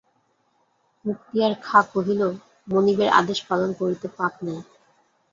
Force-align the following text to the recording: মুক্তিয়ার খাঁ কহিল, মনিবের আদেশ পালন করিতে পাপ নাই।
মুক্তিয়ার 1.05 1.53
খাঁ 1.63 1.83
কহিল, 1.93 2.21
মনিবের 2.67 3.09
আদেশ 3.19 3.39
পালন 3.49 3.69
করিতে 3.79 4.07
পাপ 4.17 4.33
নাই। 4.45 4.59